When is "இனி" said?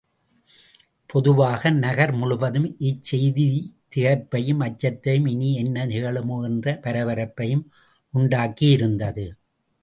5.27-5.49